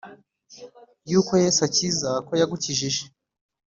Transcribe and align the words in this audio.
yuko 1.11 1.31
yesu 1.43 1.59
akiza, 1.67 2.09
ko 2.27 2.31
yagukijije. 2.41 3.03